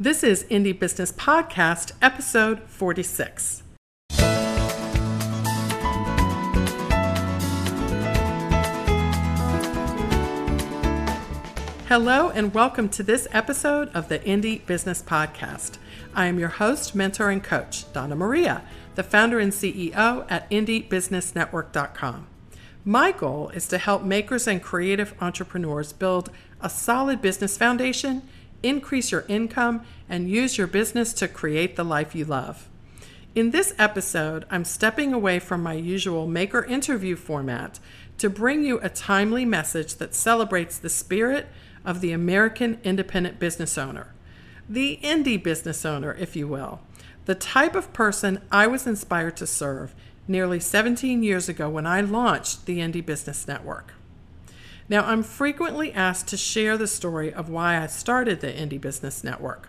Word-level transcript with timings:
This 0.00 0.22
is 0.22 0.44
Indie 0.44 0.78
Business 0.78 1.10
Podcast, 1.10 1.90
episode 2.00 2.60
46. 2.68 3.64
Hello, 11.88 12.30
and 12.30 12.54
welcome 12.54 12.88
to 12.90 13.02
this 13.02 13.26
episode 13.32 13.88
of 13.88 14.08
the 14.08 14.20
Indie 14.20 14.64
Business 14.66 15.02
Podcast. 15.02 15.78
I 16.14 16.26
am 16.26 16.38
your 16.38 16.50
host, 16.50 16.94
mentor, 16.94 17.30
and 17.30 17.42
coach, 17.42 17.92
Donna 17.92 18.14
Maria, 18.14 18.62
the 18.94 19.02
founder 19.02 19.40
and 19.40 19.52
CEO 19.52 20.24
at 20.30 20.48
IndieBusinessNetwork.com. 20.48 22.28
My 22.84 23.10
goal 23.10 23.48
is 23.48 23.66
to 23.66 23.78
help 23.78 24.04
makers 24.04 24.46
and 24.46 24.62
creative 24.62 25.12
entrepreneurs 25.20 25.92
build 25.92 26.30
a 26.60 26.70
solid 26.70 27.20
business 27.20 27.58
foundation, 27.58 28.22
increase 28.62 29.12
your 29.12 29.24
income, 29.28 29.82
and 30.08 30.30
use 30.30 30.58
your 30.58 30.66
business 30.66 31.12
to 31.14 31.28
create 31.28 31.76
the 31.76 31.84
life 31.84 32.14
you 32.14 32.24
love. 32.24 32.68
In 33.34 33.50
this 33.50 33.74
episode, 33.78 34.46
I'm 34.50 34.64
stepping 34.64 35.12
away 35.12 35.38
from 35.38 35.62
my 35.62 35.74
usual 35.74 36.26
maker 36.26 36.64
interview 36.64 37.14
format 37.14 37.78
to 38.18 38.28
bring 38.28 38.64
you 38.64 38.80
a 38.80 38.88
timely 38.88 39.44
message 39.44 39.94
that 39.96 40.14
celebrates 40.14 40.78
the 40.78 40.88
spirit 40.88 41.46
of 41.84 42.00
the 42.00 42.12
American 42.12 42.80
independent 42.82 43.38
business 43.38 43.78
owner, 43.78 44.12
the 44.68 44.98
indie 45.02 45.42
business 45.42 45.84
owner, 45.84 46.14
if 46.14 46.34
you 46.34 46.48
will, 46.48 46.80
the 47.26 47.34
type 47.34 47.74
of 47.74 47.92
person 47.92 48.40
I 48.50 48.66
was 48.66 48.86
inspired 48.86 49.36
to 49.36 49.46
serve 49.46 49.94
nearly 50.26 50.60
17 50.60 51.22
years 51.22 51.48
ago 51.48 51.68
when 51.68 51.86
I 51.86 52.00
launched 52.00 52.66
the 52.66 52.78
Indie 52.78 53.04
Business 53.04 53.46
Network. 53.48 53.94
Now, 54.88 55.04
I'm 55.04 55.22
frequently 55.22 55.92
asked 55.92 56.28
to 56.28 56.36
share 56.36 56.78
the 56.78 56.86
story 56.86 57.32
of 57.32 57.50
why 57.50 57.82
I 57.82 57.86
started 57.86 58.40
the 58.40 58.48
Indie 58.48 58.80
Business 58.80 59.22
Network. 59.22 59.68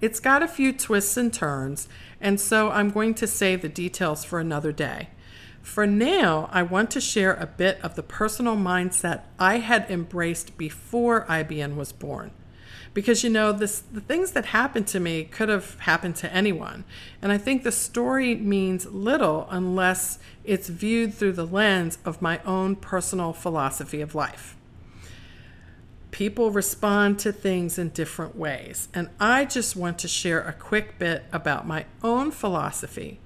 It's 0.00 0.20
got 0.20 0.42
a 0.42 0.48
few 0.48 0.72
twists 0.72 1.16
and 1.16 1.32
turns, 1.32 1.88
and 2.20 2.40
so 2.40 2.70
I'm 2.70 2.90
going 2.90 3.14
to 3.14 3.26
save 3.26 3.62
the 3.62 3.68
details 3.68 4.24
for 4.24 4.40
another 4.40 4.72
day. 4.72 5.08
For 5.62 5.86
now, 5.86 6.48
I 6.52 6.62
want 6.62 6.90
to 6.92 7.00
share 7.00 7.34
a 7.34 7.46
bit 7.46 7.80
of 7.82 7.94
the 7.94 8.02
personal 8.02 8.56
mindset 8.56 9.22
I 9.38 9.58
had 9.58 9.90
embraced 9.90 10.58
before 10.58 11.24
IBN 11.26 11.76
was 11.76 11.92
born 11.92 12.32
because 12.94 13.24
you 13.24 13.30
know 13.30 13.52
this 13.52 13.80
the 13.92 14.00
things 14.00 14.32
that 14.32 14.46
happened 14.46 14.86
to 14.88 15.00
me 15.00 15.24
could 15.24 15.48
have 15.48 15.78
happened 15.80 16.16
to 16.16 16.32
anyone. 16.32 16.84
And 17.20 17.32
i 17.32 17.38
think 17.38 17.62
the 17.62 17.72
story 17.72 18.34
means 18.34 18.86
little 18.86 19.46
unless 19.50 20.18
it's 20.44 20.68
viewed 20.68 21.14
through 21.14 21.32
the 21.32 21.46
lens 21.46 21.98
of 22.04 22.22
my 22.22 22.40
own 22.44 22.76
personal 22.76 23.32
philosophy 23.32 24.00
of 24.00 24.14
life. 24.14 24.56
People 26.10 26.50
respond 26.50 27.18
to 27.20 27.32
things 27.32 27.78
in 27.78 27.88
different 27.90 28.36
ways. 28.36 28.88
And 28.92 29.08
i 29.18 29.44
just 29.44 29.76
want 29.76 29.98
to 30.00 30.08
share 30.08 30.40
a 30.42 30.52
quick 30.52 30.98
bit 30.98 31.24
about 31.32 31.66
my 31.66 31.86
own 32.02 32.30
philosophy. 32.30 33.18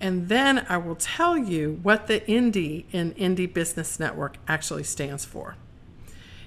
And 0.00 0.28
then 0.28 0.66
I 0.68 0.78
will 0.78 0.96
tell 0.96 1.38
you 1.38 1.78
what 1.84 2.08
the 2.08 2.20
Indie 2.20 2.86
in 2.90 3.12
Indie 3.12 3.52
Business 3.52 4.00
Network 4.00 4.36
actually 4.48 4.82
stands 4.82 5.24
for. 5.24 5.54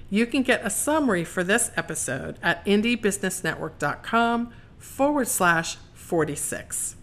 You 0.08 0.26
can 0.26 0.42
get 0.42 0.64
a 0.64 0.70
summary 0.70 1.24
for 1.24 1.42
this 1.42 1.72
episode 1.76 2.38
at 2.42 2.64
indiebusinessnetwork.com 2.64 4.52
forward 4.78 5.28
slash 5.28 5.76
46. 5.94 6.96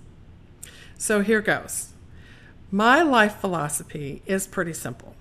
So 0.98 1.22
here 1.22 1.42
goes. 1.42 1.90
My 2.72 3.02
life 3.02 3.36
philosophy 3.36 4.22
is 4.26 4.48
pretty 4.48 4.74
simple, 4.74 5.16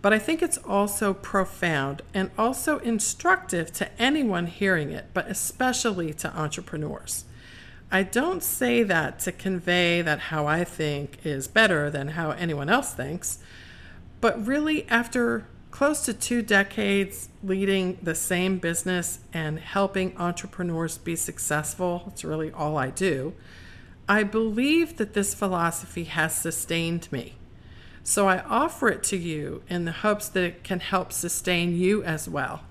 but 0.00 0.12
I 0.12 0.18
think 0.20 0.40
it's 0.40 0.56
also 0.58 1.12
profound 1.12 2.02
and 2.14 2.30
also 2.38 2.78
instructive 2.78 3.72
to 3.74 3.90
anyone 4.00 4.46
hearing 4.46 4.90
it, 4.92 5.06
but 5.12 5.28
especially 5.28 6.14
to 6.14 6.34
entrepreneurs. 6.34 7.24
I 7.90 8.02
don't 8.02 8.42
say 8.42 8.82
that 8.84 9.18
to 9.20 9.32
convey 9.32 10.00
that 10.00 10.18
how 10.18 10.46
I 10.46 10.64
think 10.64 11.18
is 11.24 11.48
better 11.48 11.90
than 11.90 12.08
how 12.08 12.30
anyone 12.30 12.68
else 12.68 12.94
thinks, 12.94 13.40
but 14.20 14.46
really, 14.46 14.88
after 14.88 15.46
close 15.76 16.00
to 16.06 16.14
two 16.14 16.40
decades 16.40 17.28
leading 17.44 17.98
the 18.02 18.14
same 18.14 18.56
business 18.56 19.18
and 19.34 19.58
helping 19.58 20.16
entrepreneurs 20.16 20.96
be 20.96 21.14
successful. 21.14 22.04
It's 22.06 22.24
really 22.24 22.50
all 22.50 22.78
I 22.78 22.88
do. 22.88 23.34
I 24.08 24.22
believe 24.22 24.96
that 24.96 25.12
this 25.12 25.34
philosophy 25.34 26.04
has 26.04 26.34
sustained 26.34 27.12
me. 27.12 27.34
So 28.02 28.26
I 28.26 28.38
offer 28.38 28.88
it 28.88 29.02
to 29.02 29.18
you 29.18 29.62
in 29.68 29.84
the 29.84 29.92
hopes 29.92 30.28
that 30.30 30.44
it 30.44 30.64
can 30.64 30.80
help 30.80 31.12
sustain 31.12 31.76
you 31.76 32.02
as 32.04 32.26
well. 32.26 32.62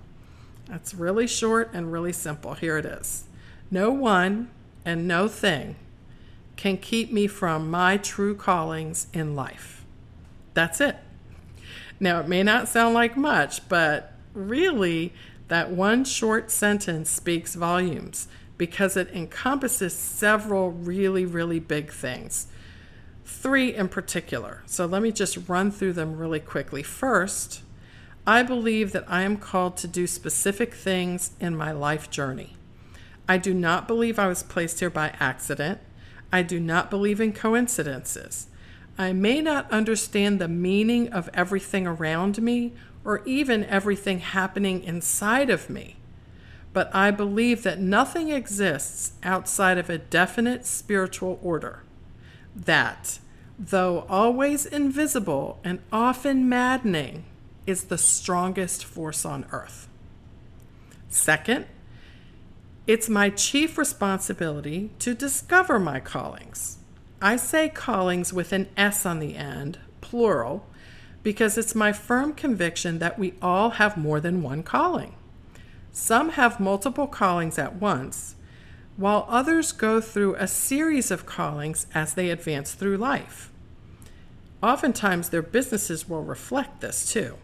That's 0.67 0.95
really 0.95 1.27
short 1.27 1.69
and 1.73 1.91
really 1.91 2.11
simple. 2.11 2.55
Here 2.55 2.79
it 2.79 2.87
is 2.87 3.25
No 3.69 3.91
one 3.91 4.49
and 4.83 5.07
no 5.07 5.27
thing 5.27 5.75
can 6.55 6.77
keep 6.77 7.11
me 7.11 7.27
from 7.27 7.69
my 7.69 7.97
true 7.97 8.33
callings 8.33 9.05
in 9.13 9.35
life. 9.35 9.85
That's 10.55 10.81
it. 10.81 10.97
Now, 11.99 12.19
it 12.19 12.27
may 12.27 12.43
not 12.43 12.67
sound 12.67 12.93
like 12.93 13.15
much, 13.15 13.67
but 13.69 14.13
really, 14.33 15.13
that 15.47 15.69
one 15.69 16.03
short 16.03 16.51
sentence 16.51 17.09
speaks 17.09 17.55
volumes 17.55 18.27
because 18.57 18.97
it 18.97 19.09
encompasses 19.13 19.93
several 19.93 20.71
really, 20.71 21.25
really 21.25 21.59
big 21.59 21.91
things. 21.91 22.47
Three 23.23 23.73
in 23.73 23.89
particular. 23.89 24.63
So 24.65 24.85
let 24.85 25.01
me 25.01 25.11
just 25.11 25.47
run 25.47 25.71
through 25.71 25.93
them 25.93 26.17
really 26.17 26.39
quickly. 26.39 26.83
First, 26.83 27.61
I 28.25 28.43
believe 28.43 28.91
that 28.91 29.05
I 29.07 29.23
am 29.23 29.37
called 29.37 29.77
to 29.77 29.87
do 29.87 30.07
specific 30.07 30.73
things 30.73 31.31
in 31.39 31.55
my 31.55 31.71
life 31.71 32.09
journey. 32.09 32.55
I 33.27 33.37
do 33.37 33.53
not 33.53 33.87
believe 33.87 34.17
I 34.17 34.27
was 34.27 34.43
placed 34.43 34.79
here 34.79 34.89
by 34.89 35.15
accident. 35.19 35.79
I 36.31 36.41
do 36.41 36.59
not 36.59 36.89
believe 36.89 37.19
in 37.21 37.33
coincidences. 37.33 38.47
I 38.97 39.11
may 39.11 39.41
not 39.41 39.69
understand 39.71 40.39
the 40.39 40.47
meaning 40.47 41.11
of 41.11 41.29
everything 41.33 41.85
around 41.85 42.41
me 42.41 42.73
or 43.03 43.21
even 43.25 43.65
everything 43.65 44.19
happening 44.19 44.83
inside 44.83 45.49
of 45.49 45.69
me, 45.69 45.97
but 46.73 46.93
I 46.95 47.11
believe 47.11 47.63
that 47.63 47.79
nothing 47.79 48.29
exists 48.29 49.13
outside 49.21 49.77
of 49.77 49.89
a 49.89 49.97
definite 49.97 50.65
spiritual 50.65 51.39
order. 51.43 51.83
That, 52.55 53.19
though 53.59 54.05
always 54.09 54.65
invisible 54.65 55.59
and 55.63 55.79
often 55.91 56.47
maddening, 56.47 57.25
is 57.67 57.85
the 57.85 57.97
strongest 57.97 58.85
force 58.85 59.25
on 59.25 59.45
earth. 59.51 59.87
Second, 61.09 61.65
it's 62.87 63.09
my 63.09 63.29
chief 63.29 63.77
responsibility 63.77 64.91
to 64.99 65.13
discover 65.13 65.79
my 65.79 65.99
callings. 65.99 66.77
I 67.25 67.37
say 67.37 67.69
callings 67.69 68.31
with 68.31 68.53
an 68.53 68.67
S 68.77 69.03
on 69.03 69.17
the 69.17 69.35
end, 69.35 69.79
plural, 69.99 70.67
because 71.23 71.57
it's 71.57 71.73
my 71.73 71.91
firm 71.91 72.33
conviction 72.33 72.99
that 72.99 73.17
we 73.17 73.33
all 73.41 73.71
have 73.71 73.97
more 73.97 74.19
than 74.19 74.43
one 74.43 74.61
calling. 74.61 75.15
Some 75.91 76.29
have 76.33 76.59
multiple 76.59 77.07
callings 77.07 77.57
at 77.57 77.77
once, 77.77 78.35
while 78.95 79.25
others 79.27 79.71
go 79.71 79.99
through 79.99 80.35
a 80.35 80.47
series 80.47 81.09
of 81.09 81.25
callings 81.25 81.87
as 81.95 82.13
they 82.13 82.29
advance 82.29 82.75
through 82.75 82.97
life. 82.97 83.51
Oftentimes, 84.61 85.29
their 85.29 85.41
businesses 85.41 86.07
will 86.07 86.21
reflect 86.21 86.81
this 86.81 87.11
too. 87.11 87.37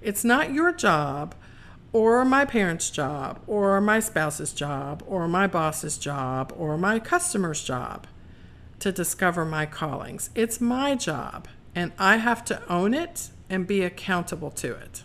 It's 0.00 0.24
not 0.24 0.54
your 0.54 0.72
job, 0.72 1.34
or 1.92 2.24
my 2.24 2.46
parents' 2.46 2.88
job, 2.88 3.40
or 3.46 3.78
my 3.82 4.00
spouse's 4.00 4.54
job, 4.54 5.04
or 5.06 5.28
my 5.28 5.46
boss's 5.46 5.98
job, 5.98 6.54
or 6.56 6.78
my 6.78 6.98
customer's 6.98 7.62
job 7.62 8.06
to 8.82 8.90
discover 8.90 9.44
my 9.44 9.64
callings. 9.64 10.30
It's 10.34 10.60
my 10.60 10.96
job, 10.96 11.46
and 11.72 11.92
I 12.00 12.16
have 12.16 12.44
to 12.46 12.68
own 12.68 12.94
it 12.94 13.30
and 13.48 13.64
be 13.64 13.82
accountable 13.82 14.50
to 14.50 14.74
it. 14.74 15.04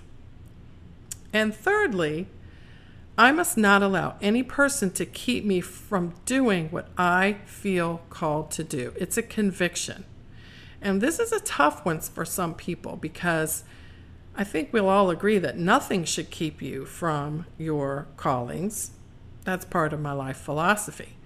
And 1.31 1.53
thirdly, 1.53 2.27
I 3.19 3.31
must 3.31 3.55
not 3.55 3.83
allow 3.83 4.15
any 4.19 4.41
person 4.41 4.89
to 4.91 5.05
keep 5.05 5.45
me 5.45 5.61
from 5.61 6.15
doing 6.25 6.69
what 6.69 6.89
I 6.97 7.37
feel 7.45 8.01
called 8.09 8.49
to 8.51 8.63
do. 8.63 8.93
It's 8.95 9.17
a 9.17 9.21
conviction. 9.21 10.05
And 10.81 10.99
this 10.99 11.19
is 11.19 11.31
a 11.31 11.39
tough 11.39 11.85
one 11.85 11.99
for 11.99 12.25
some 12.25 12.55
people 12.55 12.95
because 12.95 13.63
I 14.35 14.43
think 14.43 14.73
we'll 14.73 14.89
all 14.89 15.11
agree 15.11 15.37
that 15.37 15.57
nothing 15.57 16.03
should 16.03 16.31
keep 16.31 16.63
you 16.63 16.85
from 16.85 17.45
your 17.59 18.07
callings. 18.17 18.91
That's 19.43 19.65
part 19.65 19.93
of 19.93 19.99
my 19.99 20.13
life 20.13 20.37
philosophy. 20.37 21.16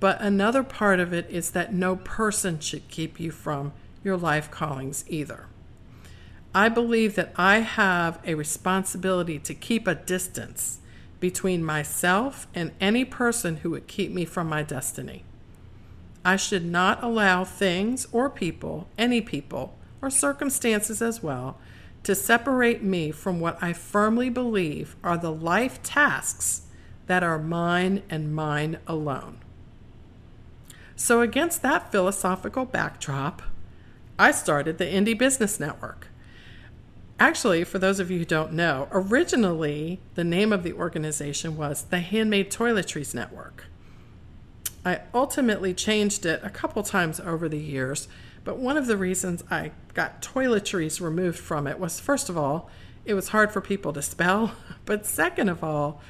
But 0.00 0.20
another 0.20 0.62
part 0.62 1.00
of 1.00 1.12
it 1.12 1.28
is 1.28 1.50
that 1.50 1.74
no 1.74 1.96
person 1.96 2.60
should 2.60 2.88
keep 2.88 3.18
you 3.18 3.30
from 3.30 3.72
your 4.04 4.16
life 4.16 4.50
callings 4.50 5.04
either. 5.08 5.46
I 6.54 6.68
believe 6.68 7.14
that 7.16 7.32
I 7.36 7.58
have 7.58 8.20
a 8.24 8.34
responsibility 8.34 9.38
to 9.40 9.54
keep 9.54 9.86
a 9.86 9.94
distance 9.94 10.78
between 11.20 11.64
myself 11.64 12.46
and 12.54 12.72
any 12.80 13.04
person 13.04 13.56
who 13.56 13.70
would 13.70 13.86
keep 13.86 14.12
me 14.12 14.24
from 14.24 14.48
my 14.48 14.62
destiny. 14.62 15.24
I 16.24 16.36
should 16.36 16.64
not 16.64 17.02
allow 17.02 17.44
things 17.44 18.06
or 18.12 18.30
people, 18.30 18.88
any 18.96 19.20
people, 19.20 19.76
or 20.00 20.10
circumstances 20.10 21.02
as 21.02 21.22
well, 21.22 21.58
to 22.04 22.14
separate 22.14 22.82
me 22.82 23.10
from 23.10 23.40
what 23.40 23.60
I 23.62 23.72
firmly 23.72 24.30
believe 24.30 24.96
are 25.02 25.16
the 25.16 25.32
life 25.32 25.82
tasks 25.82 26.62
that 27.06 27.22
are 27.22 27.38
mine 27.38 28.02
and 28.08 28.34
mine 28.34 28.78
alone. 28.86 29.38
So, 31.00 31.20
against 31.20 31.62
that 31.62 31.92
philosophical 31.92 32.64
backdrop, 32.64 33.40
I 34.18 34.32
started 34.32 34.78
the 34.78 34.84
Indie 34.84 35.16
Business 35.16 35.60
Network. 35.60 36.08
Actually, 37.20 37.62
for 37.62 37.78
those 37.78 38.00
of 38.00 38.10
you 38.10 38.18
who 38.18 38.24
don't 38.24 38.52
know, 38.52 38.88
originally 38.90 40.00
the 40.16 40.24
name 40.24 40.52
of 40.52 40.64
the 40.64 40.72
organization 40.72 41.56
was 41.56 41.84
the 41.84 42.00
Handmade 42.00 42.50
Toiletries 42.50 43.14
Network. 43.14 43.66
I 44.84 45.02
ultimately 45.14 45.72
changed 45.72 46.26
it 46.26 46.40
a 46.42 46.50
couple 46.50 46.82
times 46.82 47.20
over 47.20 47.48
the 47.48 47.60
years, 47.60 48.08
but 48.42 48.58
one 48.58 48.76
of 48.76 48.88
the 48.88 48.96
reasons 48.96 49.44
I 49.48 49.70
got 49.94 50.20
toiletries 50.20 51.00
removed 51.00 51.38
from 51.38 51.68
it 51.68 51.78
was 51.78 52.00
first 52.00 52.28
of 52.28 52.36
all, 52.36 52.68
it 53.04 53.14
was 53.14 53.28
hard 53.28 53.52
for 53.52 53.60
people 53.60 53.92
to 53.92 54.02
spell, 54.02 54.50
but 54.84 55.06
second 55.06 55.48
of 55.48 55.62
all, 55.62 56.02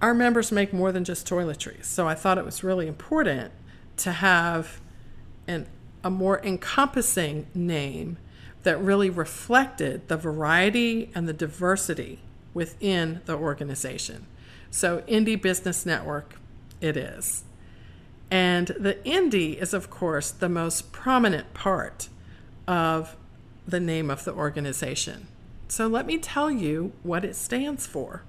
our 0.00 0.14
members 0.14 0.52
make 0.52 0.72
more 0.72 0.92
than 0.92 1.04
just 1.04 1.26
toiletries. 1.26 1.84
So 1.84 2.06
I 2.06 2.14
thought 2.14 2.38
it 2.38 2.44
was 2.44 2.62
really 2.62 2.86
important 2.86 3.52
to 3.98 4.12
have 4.12 4.80
an, 5.46 5.66
a 6.04 6.10
more 6.10 6.40
encompassing 6.44 7.46
name 7.54 8.18
that 8.62 8.80
really 8.80 9.08
reflected 9.08 10.08
the 10.08 10.16
variety 10.16 11.10
and 11.14 11.28
the 11.28 11.32
diversity 11.32 12.18
within 12.52 13.20
the 13.26 13.34
organization. 13.36 14.26
So, 14.70 15.02
Indie 15.02 15.40
Business 15.40 15.86
Network, 15.86 16.34
it 16.80 16.96
is. 16.96 17.44
And 18.30 18.66
the 18.68 18.94
Indie 19.04 19.56
is, 19.56 19.72
of 19.72 19.88
course, 19.88 20.32
the 20.32 20.48
most 20.48 20.90
prominent 20.90 21.54
part 21.54 22.08
of 22.66 23.14
the 23.68 23.78
name 23.78 24.10
of 24.10 24.24
the 24.24 24.32
organization. 24.32 25.28
So, 25.68 25.86
let 25.86 26.04
me 26.04 26.18
tell 26.18 26.50
you 26.50 26.92
what 27.04 27.24
it 27.24 27.36
stands 27.36 27.86
for. 27.86 28.22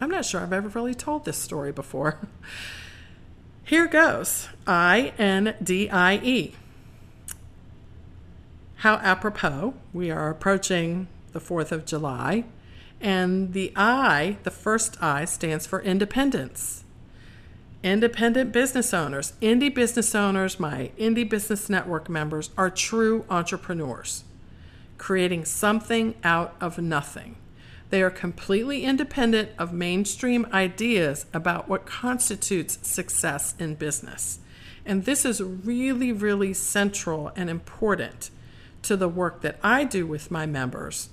I'm 0.00 0.10
not 0.10 0.24
sure 0.24 0.40
I've 0.40 0.52
ever 0.52 0.68
really 0.68 0.94
told 0.94 1.24
this 1.24 1.36
story 1.36 1.72
before. 1.72 2.18
Here 3.64 3.86
goes 3.86 4.48
I 4.66 5.12
N 5.18 5.54
D 5.62 5.88
I 5.88 6.16
E. 6.16 6.54
How 8.76 8.96
apropos, 8.96 9.74
we 9.94 10.10
are 10.10 10.28
approaching 10.28 11.08
the 11.32 11.40
4th 11.40 11.72
of 11.72 11.86
July, 11.86 12.44
and 13.00 13.54
the 13.54 13.72
I, 13.74 14.36
the 14.42 14.50
first 14.50 15.02
I, 15.02 15.24
stands 15.24 15.66
for 15.66 15.80
independence. 15.80 16.84
Independent 17.82 18.52
business 18.52 18.92
owners, 18.92 19.32
indie 19.40 19.74
business 19.74 20.14
owners, 20.14 20.60
my 20.60 20.90
Indie 20.98 21.28
Business 21.28 21.70
Network 21.70 22.08
members 22.08 22.50
are 22.56 22.70
true 22.70 23.24
entrepreneurs, 23.30 24.24
creating 24.98 25.44
something 25.44 26.14
out 26.22 26.54
of 26.60 26.78
nothing. 26.78 27.36
They 27.90 28.02
are 28.02 28.10
completely 28.10 28.84
independent 28.84 29.50
of 29.58 29.72
mainstream 29.72 30.46
ideas 30.52 31.26
about 31.32 31.68
what 31.68 31.86
constitutes 31.86 32.78
success 32.82 33.54
in 33.58 33.74
business. 33.74 34.40
And 34.86 35.04
this 35.04 35.24
is 35.24 35.42
really, 35.42 36.12
really 36.12 36.52
central 36.54 37.32
and 37.36 37.48
important 37.48 38.30
to 38.82 38.96
the 38.96 39.08
work 39.08 39.40
that 39.40 39.58
I 39.62 39.84
do 39.84 40.06
with 40.06 40.30
my 40.30 40.46
members 40.46 41.08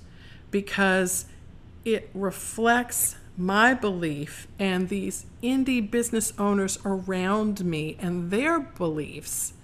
because 0.50 1.26
it 1.84 2.10
reflects 2.14 3.16
my 3.36 3.72
belief 3.74 4.46
and 4.58 4.88
these 4.88 5.24
indie 5.42 5.90
business 5.90 6.32
owners 6.38 6.78
around 6.84 7.64
me 7.64 7.96
and 7.98 8.30
their 8.30 8.60
beliefs 8.60 9.54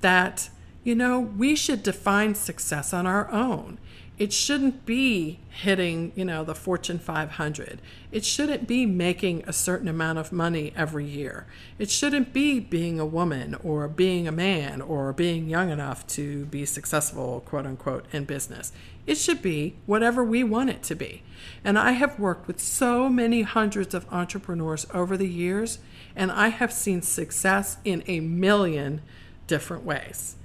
that, 0.00 0.50
you 0.82 0.94
know, 0.94 1.20
we 1.20 1.54
should 1.54 1.82
define 1.82 2.34
success 2.34 2.92
on 2.92 3.06
our 3.06 3.30
own 3.30 3.78
it 4.18 4.32
shouldn't 4.32 4.86
be 4.86 5.38
hitting, 5.50 6.10
you 6.14 6.24
know, 6.24 6.42
the 6.42 6.54
Fortune 6.54 6.98
500. 6.98 7.82
It 8.10 8.24
shouldn't 8.24 8.66
be 8.66 8.86
making 8.86 9.44
a 9.46 9.52
certain 9.52 9.88
amount 9.88 10.18
of 10.18 10.32
money 10.32 10.72
every 10.74 11.04
year. 11.04 11.46
It 11.78 11.90
shouldn't 11.90 12.32
be 12.32 12.58
being 12.58 12.98
a 12.98 13.04
woman 13.04 13.56
or 13.62 13.88
being 13.88 14.26
a 14.26 14.32
man 14.32 14.80
or 14.80 15.12
being 15.12 15.50
young 15.50 15.68
enough 15.68 16.06
to 16.08 16.46
be 16.46 16.64
successful, 16.64 17.42
quote 17.44 17.66
unquote, 17.66 18.06
in 18.10 18.24
business. 18.24 18.72
It 19.06 19.18
should 19.18 19.42
be 19.42 19.76
whatever 19.84 20.24
we 20.24 20.42
want 20.42 20.70
it 20.70 20.82
to 20.84 20.94
be. 20.94 21.22
And 21.62 21.78
I 21.78 21.92
have 21.92 22.18
worked 22.18 22.46
with 22.46 22.58
so 22.58 23.10
many 23.10 23.42
hundreds 23.42 23.92
of 23.92 24.10
entrepreneurs 24.10 24.86
over 24.94 25.18
the 25.18 25.28
years, 25.28 25.78
and 26.16 26.32
I 26.32 26.48
have 26.48 26.72
seen 26.72 27.02
success 27.02 27.76
in 27.84 28.02
a 28.06 28.20
million 28.20 29.02
different 29.46 29.84
ways. 29.84 30.36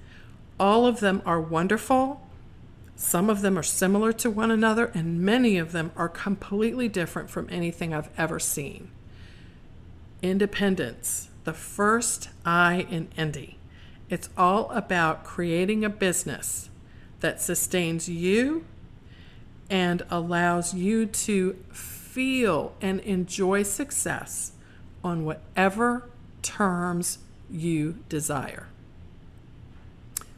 All 0.60 0.86
of 0.86 1.00
them 1.00 1.22
are 1.26 1.40
wonderful 1.40 2.22
some 3.02 3.32
of 3.32 3.42
them 3.42 3.58
are 3.58 3.64
similar 3.64 4.14
to 4.14 4.30
one 4.30 4.52
another, 4.52 4.92
and 4.94 5.22
many 5.22 5.58
of 5.58 5.72
them 5.72 5.92
are 5.98 6.08
completely 6.08 6.88
different 6.88 7.32
from 7.32 7.48
anything 7.50 7.96
I've 7.96 8.12
ever 8.16 8.40
seen. 8.40 8.92
Independence, 10.22 11.30
the 11.44 11.52
first 11.52 12.30
I 12.46 12.86
in 12.92 13.08
Indie. 13.18 13.56
It's 14.08 14.30
all 14.38 14.70
about 14.70 15.24
creating 15.24 15.84
a 15.84 15.90
business 15.90 16.70
that 17.22 17.42
sustains 17.42 18.08
you 18.08 18.66
and 19.68 20.04
allows 20.12 20.76
you 20.76 21.08
to 21.08 21.54
feel 21.74 22.76
and 22.82 23.00
enjoy 23.00 23.64
success 23.64 24.52
on 25.04 25.26
whatever 25.26 26.08
terms 26.44 27.18
you 27.50 27.98
desire. 28.10 28.68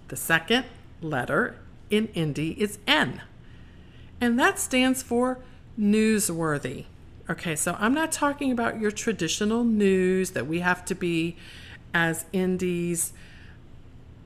The 0.07 0.15
second 0.15 0.63
letter 1.01 1.57
in 1.93 2.07
Indie 2.09 2.57
is 2.57 2.79
N. 2.87 3.21
And 4.19 4.39
that 4.39 4.57
stands 4.57 5.03
for 5.03 5.39
newsworthy. 5.79 6.85
Okay, 7.29 7.55
so 7.55 7.77
I'm 7.79 7.93
not 7.93 8.11
talking 8.11 8.51
about 8.51 8.79
your 8.79 8.91
traditional 8.91 9.63
news 9.63 10.31
that 10.31 10.47
we 10.47 10.59
have 10.59 10.83
to 10.85 10.95
be 10.95 11.37
as 11.93 12.25
indies 12.33 13.13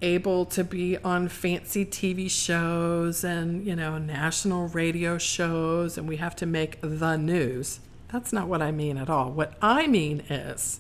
able 0.02 0.46
to 0.46 0.64
be 0.64 0.98
on 1.00 1.28
fancy 1.28 1.86
TV 1.86 2.30
shows 2.30 3.24
and, 3.24 3.66
you 3.66 3.76
know, 3.76 3.98
national 3.98 4.68
radio 4.70 5.18
shows 5.18 5.98
and 5.98 6.08
we 6.08 6.18
have 6.18 6.36
to 6.38 6.46
make 6.46 6.80
the 6.82 7.18
news. 7.18 7.80
That's 8.12 8.32
not 8.32 8.48
what 8.48 8.62
I 8.62 8.72
mean 8.72 8.98
at 8.98 9.10
all. 9.10 9.32
What 9.32 9.58
I 9.62 9.88
mean 9.88 10.22
is 10.30 10.80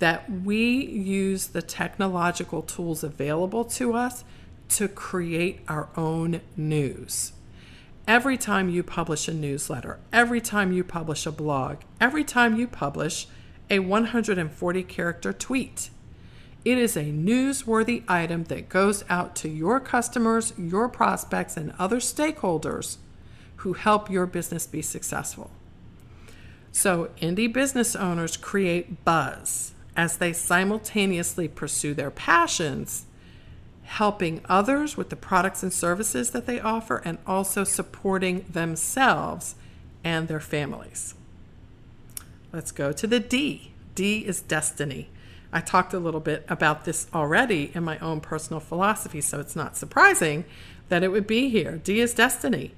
that 0.00 0.28
we 0.28 0.86
use 0.86 1.48
the 1.48 1.62
technological 1.62 2.62
tools 2.62 3.04
available 3.04 3.64
to 3.64 3.92
us 3.92 4.24
to 4.70 4.88
create 4.88 5.60
our 5.68 5.88
own 5.96 6.40
news. 6.56 7.32
Every 8.06 8.36
time 8.36 8.68
you 8.68 8.82
publish 8.82 9.28
a 9.28 9.34
newsletter, 9.34 9.98
every 10.12 10.40
time 10.40 10.72
you 10.72 10.82
publish 10.82 11.26
a 11.26 11.32
blog, 11.32 11.78
every 12.00 12.24
time 12.24 12.56
you 12.56 12.66
publish 12.66 13.26
a 13.68 13.78
140 13.80 14.82
character 14.84 15.32
tweet, 15.32 15.90
it 16.64 16.76
is 16.76 16.96
a 16.96 17.04
newsworthy 17.04 18.02
item 18.08 18.44
that 18.44 18.68
goes 18.68 19.04
out 19.08 19.34
to 19.36 19.48
your 19.48 19.80
customers, 19.80 20.52
your 20.58 20.88
prospects, 20.88 21.56
and 21.56 21.72
other 21.78 21.98
stakeholders 21.98 22.96
who 23.56 23.74
help 23.74 24.10
your 24.10 24.26
business 24.26 24.66
be 24.66 24.82
successful. 24.82 25.50
So, 26.72 27.10
indie 27.20 27.52
business 27.52 27.96
owners 27.96 28.36
create 28.36 29.04
buzz 29.04 29.72
as 29.96 30.18
they 30.18 30.32
simultaneously 30.32 31.48
pursue 31.48 31.94
their 31.94 32.10
passions 32.10 33.06
helping 33.90 34.40
others 34.48 34.96
with 34.96 35.10
the 35.10 35.16
products 35.16 35.64
and 35.64 35.72
services 35.72 36.30
that 36.30 36.46
they 36.46 36.60
offer, 36.60 37.02
and 37.04 37.18
also 37.26 37.64
supporting 37.64 38.44
themselves 38.48 39.56
and 40.04 40.28
their 40.28 40.40
families. 40.40 41.14
Let's 42.52 42.70
go 42.70 42.92
to 42.92 43.06
the 43.08 43.18
D. 43.18 43.72
D 43.96 44.24
is 44.24 44.42
destiny. 44.42 45.08
I 45.52 45.60
talked 45.60 45.92
a 45.92 45.98
little 45.98 46.20
bit 46.20 46.44
about 46.48 46.84
this 46.84 47.08
already 47.12 47.72
in 47.74 47.82
my 47.82 47.98
own 47.98 48.20
personal 48.20 48.60
philosophy, 48.60 49.20
so 49.20 49.40
it's 49.40 49.56
not 49.56 49.76
surprising 49.76 50.44
that 50.88 51.02
it 51.02 51.08
would 51.08 51.26
be 51.26 51.48
here. 51.48 51.80
D 51.82 52.00
is 52.00 52.14
destiny. 52.14 52.72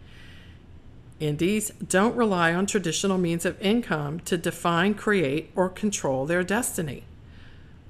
Indies 1.21 1.73
don't 1.87 2.17
rely 2.17 2.55
on 2.55 2.65
traditional 2.65 3.19
means 3.19 3.45
of 3.45 3.61
income 3.61 4.19
to 4.21 4.39
define, 4.39 4.95
create, 4.95 5.51
or 5.55 5.69
control 5.69 6.25
their 6.25 6.43
destiny. 6.43 7.05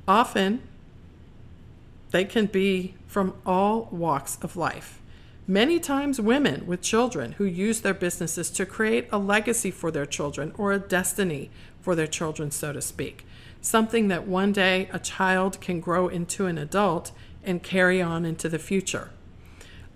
Often, 0.09 0.61
they 2.11 2.25
can 2.25 2.47
be 2.47 2.95
from 3.13 3.35
all 3.45 3.91
walks 3.93 4.39
of 4.41 4.57
life. 4.57 5.03
Many 5.47 5.79
times, 5.79 6.19
women 6.19 6.67
with 6.67 6.81
children 6.81 7.33
who 7.33 7.45
use 7.45 7.83
their 7.83 7.93
businesses 7.93 8.49
to 8.53 8.65
create 8.65 9.07
a 9.13 9.19
legacy 9.19 9.71
for 9.71 9.91
their 9.91 10.07
children 10.07 10.55
or 10.57 10.73
a 10.73 10.79
destiny 10.79 11.51
for 11.79 11.95
their 11.95 12.07
children, 12.07 12.51
so 12.51 12.73
to 12.73 12.81
speak. 12.81 13.27
Something 13.61 14.09
that 14.09 14.27
one 14.27 14.51
day 14.51 14.89
a 14.95 14.99
child 14.99 15.61
can 15.61 15.79
grow 15.79 16.09
into 16.09 16.47
an 16.47 16.57
adult 16.57 17.13
and 17.45 17.63
carry 17.63 18.01
on 18.01 18.25
into 18.25 18.49
the 18.49 18.59
future. 18.59 19.11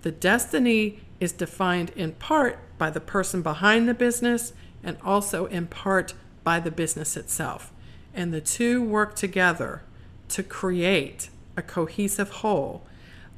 The 0.03 0.11
destiny 0.11 0.99
is 1.19 1.31
defined 1.31 1.89
in 1.95 2.11
part 2.11 2.59
by 2.77 2.91
the 2.91 3.01
person 3.01 3.41
behind 3.41 3.87
the 3.87 3.95
business 3.95 4.53
and 4.83 4.95
also 5.03 5.47
in 5.47 5.65
part 5.65 6.13
by 6.43 6.59
the 6.59 6.71
business 6.71 7.17
itself. 7.17 7.73
And 8.13 8.31
the 8.31 8.41
two 8.41 8.83
work 8.83 9.15
together 9.15 9.81
to 10.29 10.43
create 10.43 11.29
a 11.55 11.63
cohesive 11.63 12.29
whole 12.29 12.83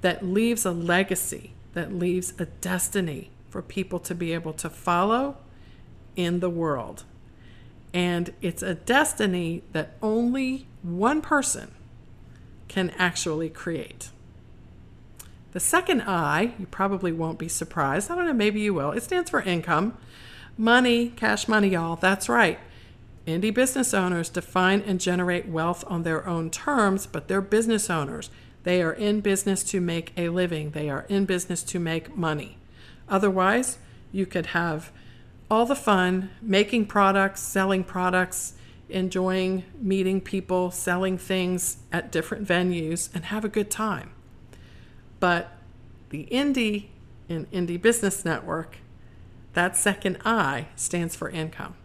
that 0.01 0.25
leaves 0.25 0.65
a 0.65 0.72
legacy, 0.72 1.53
that 1.74 1.94
leaves 1.94 2.34
a 2.39 2.46
destiny 2.46 3.29
for 3.50 3.62
people 3.62 4.00
to 4.00 4.15
be 4.15 4.34
able 4.34 4.53
to 4.53 4.70
follow 4.70 5.38
in 6.15 6.39
the 6.39 6.50
world. 6.50 7.03
And 7.94 8.34
it's 8.41 8.62
a 8.62 8.75
destiny 8.75 9.63
that 9.72 9.98
only 10.01 10.68
one 10.84 11.22
person 11.22 11.72
can 12.68 12.91
actually 12.91 13.50
create. 13.50 14.10
The 15.51 15.60
second 15.60 16.01
I, 16.01 16.53
you 16.60 16.68
probably 16.68 17.12
won't 17.12 17.39
be 17.39 17.48
surprised. 17.48 18.12
I 18.12 18.15
don't 18.15 18.25
know, 18.25 18.34
maybe 18.34 18.62
you 18.62 18.74
will. 18.74 18.91
It 18.91 19.01
stands 19.01 19.32
for 19.32 19.41
income. 19.41 19.98
Money, 20.58 21.10
cash 21.10 21.48
money, 21.48 21.70
y'all. 21.70 21.96
That's 21.96 22.29
right. 22.29 22.60
Indie 23.25 23.53
business 23.53 23.94
owners 23.94 24.29
define 24.29 24.82
and 24.82 25.00
generate 25.00 25.48
wealth 25.48 25.84
on 25.88 26.03
their 26.03 26.27
own 26.27 26.50
terms, 26.51 27.08
but 27.08 27.27
they're 27.27 27.41
business 27.41 27.89
owners. 27.89 28.29
They 28.63 28.82
are 28.82 28.94
in 28.94 29.22
business 29.22 29.63
to 29.66 29.80
make 29.80 30.12
a 30.18 30.30
living, 30.30 30.72
they 30.72 30.89
are 30.89 31.06
in 31.10 31.25
business 31.25 31.63
to 31.63 31.80
make 31.80 32.16
money. 32.16 32.58
Otherwise, 33.08 33.78
you 34.12 34.25
could 34.25 34.48
have 34.48 34.92
all 35.50 35.66
the 35.66 35.75
fun 35.75 36.30
making 36.42 36.86
products, 36.86 37.42
selling 37.42 37.84
products, 37.84 38.54
enjoying 38.89 39.63
meeting 39.80 40.22
people, 40.22 40.72
selling 40.72 41.18
things 41.18 41.78
at 41.92 42.12
different 42.12 42.48
venues, 42.48 43.10
and 43.13 43.25
have 43.25 43.46
a 43.46 43.50
good 43.50 43.72
time. 43.72 44.12
But 45.20 45.51
the 46.10 46.28
Indie 46.32 46.88
in 47.28 47.46
Indie 47.48 47.82
Business 47.82 48.25
Network, 48.25 48.78
that 49.54 49.78
second 49.78 50.18
I 50.25 50.68
stands 50.75 51.16
for 51.16 51.30
income. 51.30 51.75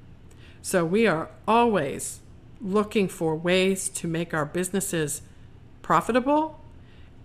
So 0.63 0.85
we 0.85 1.07
are 1.07 1.29
always 1.47 2.21
looking 2.61 3.09
for 3.09 3.37
ways 3.37 3.89
to 3.91 4.09
make 4.09 4.33
our 4.33 4.47
businesses 4.47 5.23
profitable 5.83 6.59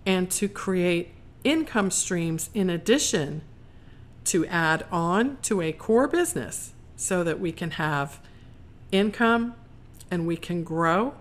and 0.06 0.30
to 0.30 0.48
create 0.48 1.12
income 1.44 1.90
streams 1.90 2.50
in 2.54 2.70
addition 2.70 3.42
to 4.24 4.46
add 4.46 4.84
on 4.90 5.38
to 5.42 5.60
a 5.60 5.72
core 5.72 6.08
business 6.08 6.72
so 6.96 7.24
that 7.24 7.40
we 7.40 7.52
can 7.52 7.72
have 7.72 8.20
income 8.92 9.54
and 10.10 10.26
we 10.26 10.36
can 10.36 10.62
grow 10.62 11.14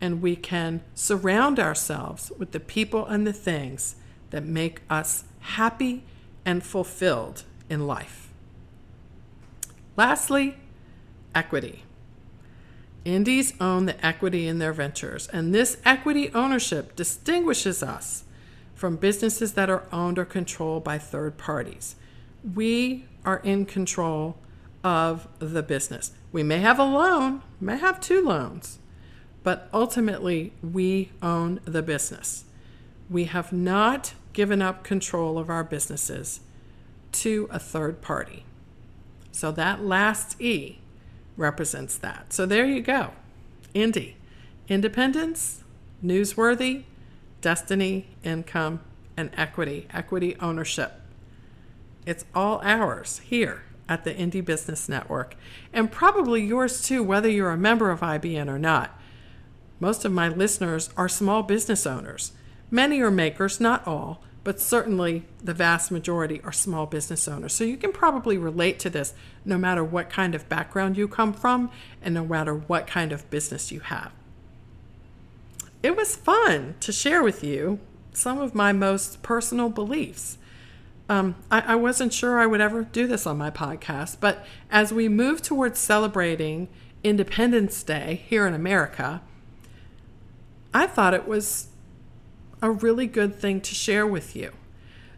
and 0.00 0.20
we 0.20 0.36
can 0.36 0.82
surround 0.94 1.58
ourselves 1.58 2.30
with 2.38 2.52
the 2.52 2.60
people 2.60 3.06
and 3.06 3.26
the 3.26 3.32
things 3.32 3.96
that 4.30 4.44
make 4.44 4.82
us 4.90 5.24
happy 5.40 6.04
and 6.44 6.62
fulfilled 6.62 7.44
in 7.70 7.86
life. 7.86 8.30
Lastly, 9.96 10.58
equity. 11.34 11.84
Indies 13.06 13.54
own 13.60 13.86
the 13.86 14.04
equity 14.04 14.48
in 14.48 14.58
their 14.58 14.72
ventures, 14.72 15.28
and 15.28 15.54
this 15.54 15.76
equity 15.84 16.28
ownership 16.34 16.96
distinguishes 16.96 17.80
us 17.80 18.24
from 18.74 18.96
businesses 18.96 19.52
that 19.52 19.70
are 19.70 19.84
owned 19.92 20.18
or 20.18 20.24
controlled 20.24 20.82
by 20.82 20.98
third 20.98 21.38
parties. 21.38 21.94
We 22.54 23.04
are 23.24 23.38
in 23.38 23.64
control 23.64 24.38
of 24.82 25.28
the 25.38 25.62
business. 25.62 26.10
We 26.32 26.42
may 26.42 26.58
have 26.58 26.80
a 26.80 26.84
loan, 26.84 27.42
may 27.60 27.78
have 27.78 28.00
two 28.00 28.22
loans, 28.24 28.80
but 29.44 29.68
ultimately 29.72 30.52
we 30.60 31.12
own 31.22 31.60
the 31.64 31.82
business. 31.82 32.44
We 33.08 33.26
have 33.26 33.52
not 33.52 34.14
given 34.32 34.60
up 34.60 34.82
control 34.82 35.38
of 35.38 35.48
our 35.48 35.62
businesses 35.62 36.40
to 37.12 37.48
a 37.52 37.60
third 37.60 38.02
party. 38.02 38.44
So 39.30 39.52
that 39.52 39.84
last 39.84 40.40
E 40.40 40.80
represents 41.36 41.96
that. 41.98 42.32
So 42.32 42.46
there 42.46 42.66
you 42.66 42.80
go. 42.80 43.12
Indie. 43.74 44.14
Independence, 44.68 45.62
newsworthy, 46.04 46.84
destiny, 47.40 48.06
income, 48.24 48.80
and 49.16 49.30
equity, 49.36 49.86
equity 49.92 50.36
ownership. 50.40 51.00
It's 52.04 52.24
all 52.34 52.60
ours 52.64 53.20
here 53.24 53.62
at 53.88 54.04
the 54.04 54.12
Indie 54.14 54.44
Business 54.44 54.88
Network, 54.88 55.36
and 55.72 55.92
probably 55.92 56.44
yours 56.44 56.82
too, 56.82 57.02
whether 57.02 57.28
you're 57.28 57.50
a 57.50 57.56
member 57.56 57.90
of 57.90 58.00
IBN 58.00 58.48
or 58.48 58.58
not. 58.58 58.98
Most 59.78 60.04
of 60.04 60.12
my 60.12 60.28
listeners 60.28 60.90
are 60.96 61.08
small 61.08 61.42
business 61.42 61.86
owners. 61.86 62.32
Many 62.70 63.00
are 63.00 63.10
makers, 63.10 63.60
not 63.60 63.86
all, 63.86 64.22
but 64.46 64.60
certainly 64.60 65.24
the 65.42 65.52
vast 65.52 65.90
majority 65.90 66.40
are 66.44 66.52
small 66.52 66.86
business 66.86 67.26
owners. 67.26 67.52
So 67.52 67.64
you 67.64 67.76
can 67.76 67.90
probably 67.90 68.38
relate 68.38 68.78
to 68.78 68.88
this 68.88 69.12
no 69.44 69.58
matter 69.58 69.82
what 69.82 70.08
kind 70.08 70.36
of 70.36 70.48
background 70.48 70.96
you 70.96 71.08
come 71.08 71.32
from 71.32 71.68
and 72.00 72.14
no 72.14 72.24
matter 72.24 72.54
what 72.54 72.86
kind 72.86 73.10
of 73.10 73.28
business 73.28 73.72
you 73.72 73.80
have. 73.80 74.12
It 75.82 75.96
was 75.96 76.14
fun 76.14 76.76
to 76.78 76.92
share 76.92 77.24
with 77.24 77.42
you 77.42 77.80
some 78.12 78.38
of 78.38 78.54
my 78.54 78.72
most 78.72 79.20
personal 79.20 79.68
beliefs. 79.68 80.38
Um, 81.08 81.34
I, 81.50 81.72
I 81.72 81.74
wasn't 81.74 82.12
sure 82.12 82.38
I 82.38 82.46
would 82.46 82.60
ever 82.60 82.84
do 82.84 83.08
this 83.08 83.26
on 83.26 83.36
my 83.36 83.50
podcast, 83.50 84.18
but 84.20 84.46
as 84.70 84.92
we 84.92 85.08
move 85.08 85.42
towards 85.42 85.80
celebrating 85.80 86.68
Independence 87.02 87.82
Day 87.82 88.22
here 88.28 88.46
in 88.46 88.54
America, 88.54 89.22
I 90.72 90.86
thought 90.86 91.14
it 91.14 91.26
was 91.26 91.66
a 92.62 92.70
really 92.70 93.06
good 93.06 93.34
thing 93.34 93.60
to 93.60 93.74
share 93.74 94.06
with 94.06 94.34
you 94.34 94.52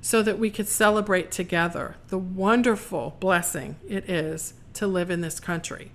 so 0.01 0.23
that 0.23 0.39
we 0.39 0.51
could 0.51 0.69
celebrate 0.69 1.31
together 1.31 1.97
the 2.09 2.19
wonderful 2.19 3.17
blessing 3.21 3.77
it 3.89 4.09
is 4.09 4.55
to 4.75 4.87
live 4.87 5.11
in 5.11 5.21
this 5.21 5.41
country. 5.41 5.93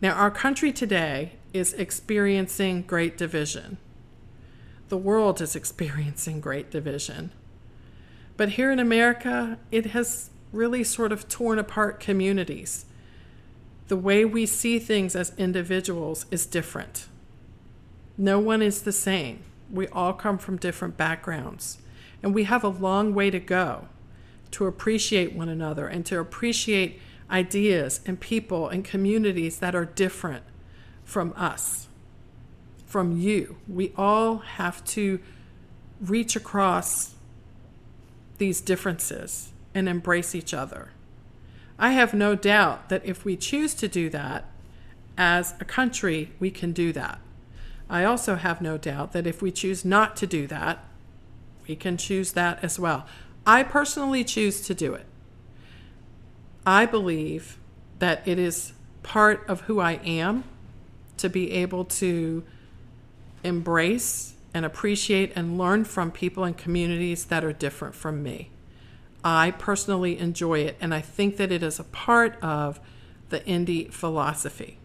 Now, 0.00 0.12
our 0.14 0.30
country 0.30 0.72
today 0.72 1.32
is 1.52 1.72
experiencing 1.74 2.82
great 2.82 3.16
division. 3.16 3.78
The 4.88 4.96
world 4.98 5.40
is 5.40 5.56
experiencing 5.56 6.40
great 6.40 6.70
division. 6.70 7.30
But 8.36 8.50
here 8.50 8.70
in 8.70 8.80
America, 8.80 9.58
it 9.70 9.86
has 9.86 10.30
really 10.52 10.84
sort 10.84 11.12
of 11.12 11.28
torn 11.28 11.58
apart 11.58 12.00
communities. 12.00 12.86
The 13.88 13.96
way 13.96 14.24
we 14.24 14.46
see 14.46 14.78
things 14.78 15.14
as 15.14 15.32
individuals 15.36 16.26
is 16.30 16.46
different. 16.46 17.06
No 18.16 18.38
one 18.38 18.62
is 18.62 18.82
the 18.82 18.92
same. 18.92 19.42
We 19.70 19.88
all 19.88 20.12
come 20.12 20.38
from 20.38 20.56
different 20.56 20.96
backgrounds, 20.96 21.78
and 22.22 22.34
we 22.34 22.44
have 22.44 22.64
a 22.64 22.68
long 22.68 23.14
way 23.14 23.30
to 23.30 23.40
go 23.40 23.88
to 24.52 24.66
appreciate 24.66 25.34
one 25.34 25.48
another 25.48 25.88
and 25.88 26.06
to 26.06 26.20
appreciate 26.20 27.00
ideas 27.30 28.00
and 28.06 28.20
people 28.20 28.68
and 28.68 28.84
communities 28.84 29.58
that 29.58 29.74
are 29.74 29.84
different 29.84 30.44
from 31.04 31.32
us, 31.36 31.88
from 32.86 33.16
you. 33.18 33.56
We 33.66 33.92
all 33.96 34.38
have 34.38 34.84
to 34.86 35.18
reach 36.00 36.36
across 36.36 37.14
these 38.38 38.60
differences 38.60 39.52
and 39.74 39.88
embrace 39.88 40.34
each 40.34 40.54
other. 40.54 40.90
I 41.78 41.92
have 41.92 42.14
no 42.14 42.36
doubt 42.36 42.88
that 42.88 43.04
if 43.04 43.24
we 43.24 43.36
choose 43.36 43.74
to 43.74 43.88
do 43.88 44.08
that 44.10 44.44
as 45.18 45.54
a 45.60 45.64
country, 45.64 46.30
we 46.38 46.50
can 46.50 46.72
do 46.72 46.92
that. 46.92 47.18
I 47.88 48.04
also 48.04 48.36
have 48.36 48.60
no 48.60 48.78
doubt 48.78 49.12
that 49.12 49.26
if 49.26 49.42
we 49.42 49.50
choose 49.50 49.84
not 49.84 50.16
to 50.16 50.26
do 50.26 50.46
that, 50.46 50.84
we 51.68 51.76
can 51.76 51.96
choose 51.96 52.32
that 52.32 52.62
as 52.62 52.78
well. 52.78 53.06
I 53.46 53.62
personally 53.62 54.24
choose 54.24 54.60
to 54.62 54.74
do 54.74 54.94
it. 54.94 55.06
I 56.66 56.86
believe 56.86 57.58
that 57.98 58.26
it 58.26 58.38
is 58.38 58.72
part 59.02 59.44
of 59.48 59.62
who 59.62 59.80
I 59.80 60.00
am 60.04 60.44
to 61.18 61.28
be 61.28 61.52
able 61.52 61.84
to 61.84 62.42
embrace 63.42 64.34
and 64.54 64.64
appreciate 64.64 65.32
and 65.36 65.58
learn 65.58 65.84
from 65.84 66.10
people 66.10 66.44
and 66.44 66.56
communities 66.56 67.26
that 67.26 67.44
are 67.44 67.52
different 67.52 67.94
from 67.94 68.22
me. 68.22 68.50
I 69.22 69.50
personally 69.52 70.18
enjoy 70.18 70.60
it, 70.60 70.76
and 70.80 70.94
I 70.94 71.00
think 71.00 71.36
that 71.38 71.50
it 71.50 71.62
is 71.62 71.78
a 71.78 71.84
part 71.84 72.36
of 72.42 72.78
the 73.30 73.40
indie 73.40 73.92
philosophy. 73.92 74.78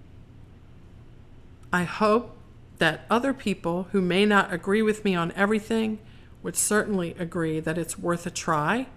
I 1.72 1.84
hope 1.84 2.36
that 2.80 3.06
other 3.10 3.34
people 3.34 3.88
who 3.92 4.02
may 4.02 4.26
not 4.26 4.52
agree 4.52 4.82
with 4.82 5.06
me 5.06 5.14
on 5.14 5.32
everything 5.34 6.00
would 6.42 6.56
certainly 6.56 7.14
agree 7.20 7.60
that 7.60 7.78
it's 7.78 8.00
worth 8.00 8.26
a 8.26 8.32
try 8.32 8.88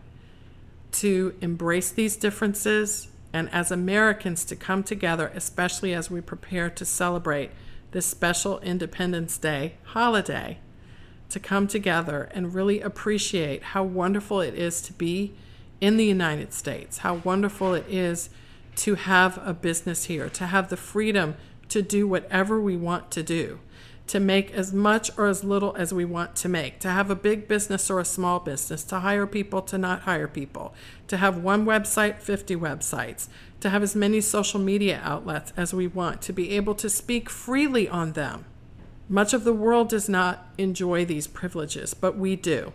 to 0.93 1.35
embrace 1.41 1.91
these 1.91 2.17
differences 2.17 3.09
and 3.33 3.51
as 3.51 3.71
Americans 3.71 4.45
to 4.45 4.55
come 4.55 4.83
together, 4.83 5.33
especially 5.35 5.93
as 5.95 6.11
we 6.11 6.21
prepare 6.21 6.71
to 6.71 6.85
celebrate 6.85 7.51
this 7.91 8.07
special 8.07 8.61
Independence 8.61 9.37
Day 9.39 9.75
holiday, 9.85 10.59
to 11.31 11.41
come 11.41 11.67
together 11.67 12.29
and 12.35 12.55
really 12.55 12.81
appreciate 12.81 13.63
how 13.63 13.83
wonderful 13.83 14.41
it 14.41 14.55
is 14.55 14.81
to 14.83 14.93
be 14.93 15.35
in 15.81 15.97
the 15.97 16.05
United 16.05 16.53
States, 16.53 16.99
how 16.99 17.15
wonderful 17.15 17.75
it 17.75 17.87
is 17.89 18.31
to 18.77 18.95
have 18.95 19.41
a 19.45 19.55
business 19.55 20.05
here, 20.05 20.29
to 20.29 20.47
have 20.47 20.69
the 20.69 20.77
freedom 20.77 21.35
to 21.69 21.83
do 21.83 22.07
whatever 22.07 22.61
we 22.61 22.77
want 22.77 23.11
to 23.11 23.23
do 23.23 23.59
to 24.07 24.21
make 24.21 24.51
as 24.53 24.73
much 24.73 25.11
or 25.17 25.27
as 25.27 25.45
little 25.45 25.75
as 25.77 25.93
we 25.93 26.05
want 26.05 26.37
to 26.37 26.49
make, 26.49 26.79
to 26.81 26.89
have 26.89 27.11
a 27.11 27.17
big 27.17 27.49
business 27.49 27.91
or 27.91 28.01
a 28.01 28.05
small 28.05 28.41
business, 28.41 28.85
to 28.85 29.01
hire 29.01 29.27
people, 29.27 29.63
to 29.63 29.79
not 29.79 30.03
hire 30.03 30.29
people, 30.29 30.75
to 31.09 31.17
have 31.17 31.39
one 31.39 31.65
website, 31.65 32.19
50 32.19 32.57
websites, 32.57 33.29
to 33.61 33.71
have 33.71 33.83
as 33.83 33.95
many 33.95 34.21
social 34.21 34.61
media 34.61 35.01
outlets 35.05 35.53
as 35.57 35.73
we 35.73 35.87
want, 35.87 36.21
to 36.23 36.33
be 36.33 36.51
able 36.51 36.75
to 36.75 36.91
speak 36.91 37.31
freely 37.31 37.89
on 37.89 38.13
them. 38.13 38.45
Much 39.09 39.33
of 39.33 39.45
the 39.45 39.53
world 39.53 39.89
does 39.89 40.09
not 40.09 40.47
enjoy 40.59 41.05
these 41.05 41.27
privileges, 41.27 41.95
but 41.95 42.17
we 42.17 42.37
do. 42.37 42.73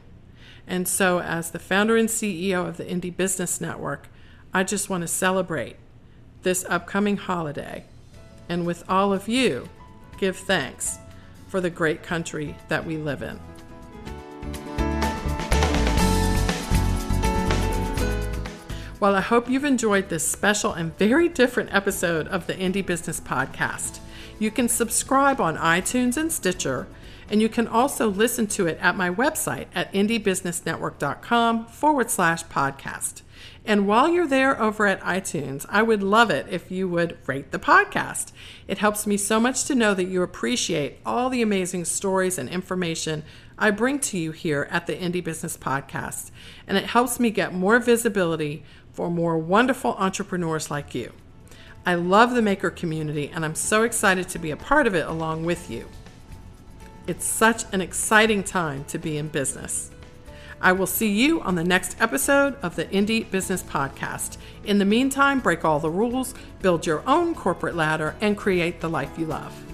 And 0.66 0.88
so, 0.88 1.20
as 1.20 1.52
the 1.52 1.60
founder 1.60 1.96
and 1.96 2.10
CEO 2.10 2.68
of 2.68 2.78
the 2.78 2.84
Indie 2.84 3.16
Business 3.16 3.62
Network, 3.62 4.08
I 4.54 4.64
just 4.64 4.90
want 4.90 5.02
to 5.02 5.08
celebrate 5.08 5.78
this 6.44 6.66
upcoming 6.70 7.18
holiday. 7.18 7.86
And 8.50 8.66
with 8.66 8.84
all 8.90 9.14
of 9.14 9.28
you, 9.28 9.70
give 10.18 10.38
thanks 10.38 11.00
for 11.48 11.62
the 11.62 11.70
great 11.70 12.04
country 12.04 12.56
that 12.68 12.86
we 12.86 12.98
live 12.98 13.22
in. 13.22 13.40
Well, 19.00 19.16
I 19.16 19.22
hope 19.22 19.48
you've 19.48 19.64
enjoyed 19.64 20.10
this 20.10 20.28
special 20.28 20.74
and 20.74 20.98
very 20.98 21.30
different 21.30 21.72
episode 21.72 22.28
of 22.30 22.48
the 22.48 22.56
Indie 22.56 22.84
Business 22.84 23.20
Podcast. 23.20 24.00
You 24.40 24.50
can 24.50 24.68
subscribe 24.68 25.40
on 25.40 25.56
iTunes 25.58 26.18
and 26.18 26.32
Stitcher, 26.32 26.88
and 27.30 27.40
you 27.40 27.48
can 27.48 27.68
also 27.68 28.10
listen 28.10 28.48
to 28.48 28.66
it 28.66 28.80
at 28.82 28.96
my 28.96 29.12
website 29.12 29.68
at 29.76 29.94
indiebusinessnetwork.com 29.94 31.68
forward 31.68 32.10
slash 32.10 32.44
podcast. 32.46 33.22
And 33.68 33.86
while 33.86 34.08
you're 34.08 34.26
there 34.26 34.60
over 34.62 34.88
at 34.88 35.02
iTunes, 35.02 35.66
I 35.68 35.82
would 35.82 36.02
love 36.02 36.30
it 36.30 36.48
if 36.50 36.72
you 36.72 36.88
would 36.88 37.18
rate 37.28 37.52
the 37.52 37.60
podcast. 37.60 38.32
It 38.66 38.78
helps 38.78 39.06
me 39.06 39.18
so 39.18 39.42
much 39.42 39.66
to 39.66 39.76
know 39.76 39.94
that 39.94 40.06
you 40.06 40.24
appreciate 40.24 41.00
all 41.06 41.30
the 41.30 41.42
amazing 41.42 41.84
stories 41.84 42.38
and 42.38 42.48
information 42.48 43.24
I 43.58 43.72
bring 43.72 44.00
to 44.00 44.18
you 44.18 44.32
here 44.32 44.70
at 44.72 44.88
the 44.88 44.96
Indie 44.96 45.22
Business 45.22 45.58
Podcast. 45.58 46.32
And 46.66 46.78
it 46.78 46.86
helps 46.86 47.20
me 47.20 47.30
get 47.30 47.54
more 47.54 47.78
visibility 47.80 48.64
for 48.94 49.12
more 49.12 49.38
wonderful 49.38 49.96
entrepreneurs 49.96 50.72
like 50.72 50.96
you. 50.96 51.12
I 51.86 51.96
love 51.96 52.36
the 52.36 52.42
maker 52.42 52.70
community 52.70 53.30
and 53.34 53.44
I'm 53.44 53.56
so 53.56 53.84
excited 53.84 54.30
to 54.30 54.40
be 54.40 54.52
a 54.52 54.58
part 54.58 54.88
of 54.88 54.96
it 54.96 55.06
along 55.06 55.44
with 55.44 55.70
you. 55.70 55.90
It's 57.06 57.26
such 57.26 57.66
an 57.74 57.82
exciting 57.82 58.46
time 58.46 58.86
to 58.86 58.98
be 58.98 59.18
in 59.18 59.28
business. 59.28 59.92
I 60.62 60.72
will 60.72 60.88
see 60.88 61.12
you 61.12 61.42
on 61.42 61.56
the 61.56 61.64
next 61.64 61.98
episode 62.00 62.56
of 62.64 62.76
the 62.76 62.86
Indie 62.86 63.30
Business 63.30 63.62
Podcast. 63.62 64.38
In 64.64 64.80
the 64.80 64.86
meantime, 64.86 65.40
break 65.40 65.64
all 65.64 65.80
the 65.80 65.90
rules, 65.90 66.34
build 66.62 66.86
your 66.86 67.04
own 67.08 67.36
corporate 67.36 67.76
ladder, 67.76 68.16
and 68.22 68.38
create 68.38 68.82
the 68.82 68.90
life 68.90 69.12
you 69.18 69.26
love. 69.26 69.67